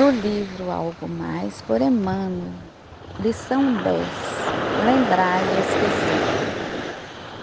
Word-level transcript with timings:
Do 0.00 0.08
livro 0.08 0.70
Algo 0.70 1.06
Mais 1.06 1.60
por 1.60 1.82
Emmanuel, 1.82 2.56
lição 3.18 3.76
10: 3.76 4.54
Lembrar 4.78 5.44
e 5.44 5.58
esquecer. 5.58 6.24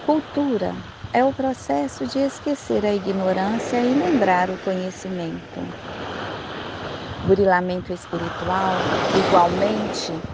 Cultura 0.02 0.84
é 1.14 1.24
o 1.24 1.32
processo 1.32 2.08
de 2.08 2.18
esquecer 2.18 2.84
a 2.84 2.96
ignorância 2.96 3.84
e 3.86 3.94
lembrar 3.94 4.50
o 4.50 4.58
conhecimento. 4.58 5.72
Burilamento 7.22 7.94
espiritual, 7.94 8.90
igualmente, 9.14 10.26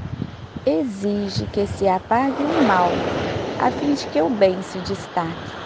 exige 0.66 1.46
que 1.46 1.68
se 1.68 1.90
apague 1.90 2.46
o 2.48 2.56
mal, 2.56 3.06
a 3.60 3.70
fim 3.70 3.94
de 3.96 4.08
que 4.08 4.22
o 4.22 4.30
bem 4.30 4.62
se 4.62 4.82
destaque. 4.82 5.58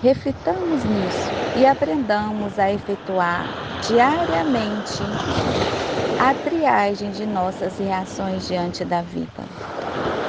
Reflitamos 0.00 0.84
nisso 0.84 1.34
e 1.52 1.66
aprendamos 1.66 2.56
a 2.56 2.70
efetuar 2.72 3.52
diariamente 3.80 5.20
a 6.16 6.32
triagem 6.34 7.10
de 7.10 7.26
nossas 7.26 7.78
reações 7.78 8.44
diante 8.44 8.84
da 8.84 9.02
vida. 9.02 9.48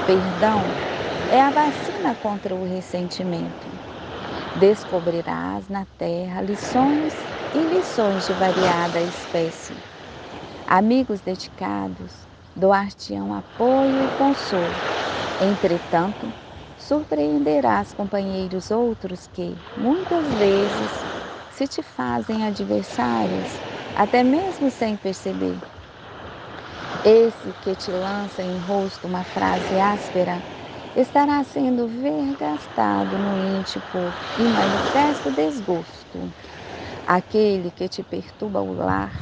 Perdão 0.05 0.75
é 1.27 1.39
a 1.39 1.51
vacina 1.51 2.15
contra 2.15 2.55
o 2.55 2.63
ressentimento. 2.63 3.79
Descobrirás 4.55 5.67
na 5.67 5.85
terra 5.97 6.41
lições 6.41 7.35
e 7.53 7.63
lições 7.63 8.25
de 8.25 8.33
variada 8.33 9.03
espécie. 9.03 9.83
Amigos 10.65 11.21
dedicados 11.21 12.27
doar-te-ão 12.55 13.33
apoio 13.35 14.01
e 14.01 14.09
consolo. 14.09 14.81
Entretanto, 15.39 16.33
surpreenderás 16.79 17.93
companheiros 17.93 18.71
outros 18.71 19.27
que, 19.27 19.61
muitas 19.75 20.33
vezes, 20.33 21.05
se 21.49 21.67
te 21.67 21.83
fazem 21.83 22.45
adversários, 22.45 23.61
até 23.93 24.23
mesmo 24.23 24.71
sem 24.71 24.97
perceber. 24.97 25.61
Esse 27.03 27.53
que 27.61 27.75
te 27.75 27.91
lança 27.91 28.43
em 28.43 28.59
rosto 28.59 29.07
uma 29.07 29.23
frase 29.25 29.77
áspera 29.79 30.43
estará 30.95 31.43
sendo 31.43 31.87
vergastado 31.87 33.19
no 33.19 33.37
íntimo 33.37 34.15
e 34.37 34.49
manifesto 34.49 35.31
desgosto. 35.31 36.33
Aquele 37.05 37.71
que 37.71 37.89
te 37.89 38.03
perturba 38.03 38.61
o 38.61 38.73
lar, 38.73 39.21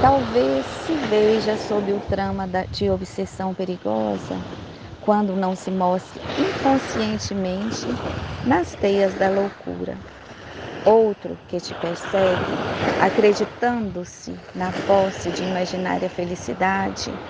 talvez 0.00 0.66
se 0.66 0.98
veja 0.98 1.56
sob 1.56 1.94
o 1.94 2.00
trama 2.00 2.48
de 2.70 2.90
obsessão 2.90 3.54
perigosa, 3.54 4.46
quando 5.00 5.36
não 5.36 5.54
se 5.56 5.70
mostre 5.70 6.24
inconscientemente 6.36 7.98
nas 8.44 8.74
teias 8.76 9.14
da 9.14 9.28
loucura. 9.30 10.02
Outro 10.84 11.38
que 11.46 11.60
te 11.60 11.74
persegue, 11.74 12.60
acreditando-se 12.98 14.42
na 14.54 14.72
posse 14.86 15.30
de 15.32 15.44
imaginária 15.44 16.10
felicidade, 16.10 17.20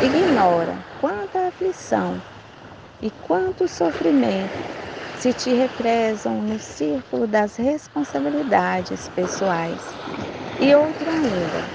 ignora 0.00 0.84
quanta 0.96 1.48
aflição 1.48 2.22
e 3.00 3.10
quanto 3.20 3.68
sofrimento 3.68 4.64
se 5.12 5.32
te 5.34 5.52
represam 5.52 6.42
no 6.42 6.58
círculo 6.58 7.26
das 7.28 7.56
responsabilidades 7.56 9.08
pessoais. 9.08 9.96
E 10.58 10.74
outro 10.74 11.10
ainda, 11.10 11.72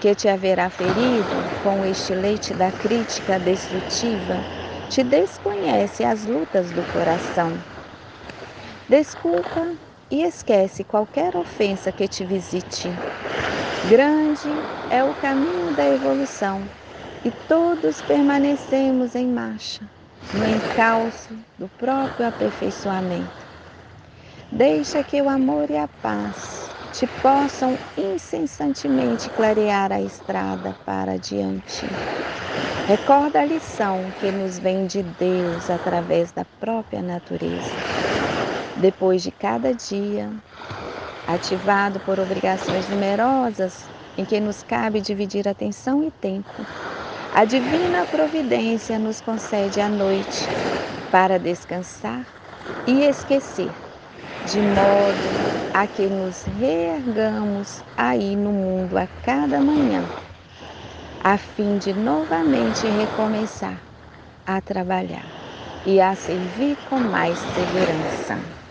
que 0.00 0.14
te 0.14 0.28
haverá 0.28 0.70
ferido 0.70 1.50
com 1.58 1.80
o 1.80 1.86
estilete 1.86 2.54
da 2.54 2.72
crítica 2.72 3.38
destrutiva, 3.40 4.46
te 4.90 5.02
desconhece 5.02 6.04
as 6.04 6.26
lutas 6.26 6.70
do 6.70 6.82
coração. 6.92 7.52
Desculpa 8.88 9.66
e 10.10 10.22
esquece 10.22 10.84
qualquer 10.84 11.34
ofensa 11.36 11.90
que 11.90 12.06
te 12.06 12.24
visite. 12.24 12.90
Grande 13.88 14.50
é 14.90 15.02
o 15.02 15.14
caminho 15.14 15.74
da 15.74 15.84
evolução 15.88 16.62
e 17.24 17.30
todos 17.48 18.02
permanecemos 18.02 19.14
em 19.14 19.26
marcha, 19.26 19.80
no 20.32 20.46
encalço 20.46 21.36
do 21.58 21.68
próprio 21.68 22.26
aperfeiçoamento. 22.28 23.44
Deixa 24.52 25.02
que 25.02 25.20
o 25.20 25.28
amor 25.28 25.70
e 25.70 25.76
a 25.76 25.88
paz 25.88 26.73
te 26.94 27.08
possam 27.20 27.76
incessantemente 27.98 29.28
clarear 29.32 29.92
a 29.92 30.00
estrada 30.00 30.76
para 30.84 31.14
adiante. 31.14 31.88
Recorda 32.86 33.40
a 33.40 33.46
lição 33.46 34.12
que 34.16 34.32
nos 34.32 34.58
vem 34.58 34.86
de 34.86 35.02
Deus 35.02 35.70
através 35.70 36.32
da 36.32 36.44
própria 36.60 37.02
natureza. 37.02 37.84
Depois 38.76 39.22
de 39.22 39.32
cada 39.32 39.74
dia, 39.74 40.32
ativado 41.26 42.00
por 42.00 42.20
obrigações 42.20 42.88
numerosas 42.88 43.90
em 44.16 44.24
que 44.26 44.40
nos 44.40 44.62
cabe 44.62 45.00
dividir 45.00 45.48
atenção 45.48 46.02
e 46.04 46.12
tempo, 46.20 46.68
a 47.32 47.44
divina 47.44 48.06
providência 48.06 48.98
nos 48.98 49.20
concede 49.20 49.80
a 49.80 49.88
noite 49.88 50.52
para 51.10 51.38
descansar 51.38 52.28
e 52.86 53.02
esquecer, 53.02 53.76
de 54.44 54.62
modo 54.62 55.34
a 55.72 55.88
que 55.88 56.08
nos 56.08 56.44
reergamos 56.44 57.82
aí 57.96 58.36
no 58.36 58.52
mundo 58.52 58.96
a 58.96 59.08
cada 59.20 59.60
manhã, 59.60 60.12
a 61.18 61.38
fim 61.38 61.76
de 61.78 61.92
novamente 61.94 62.88
recomeçar 62.88 63.84
a 64.46 64.60
trabalhar 64.62 65.34
e 65.84 66.00
a 66.00 66.14
servir 66.16 66.78
com 66.84 67.00
mais 67.00 67.40
segurança. 67.40 68.63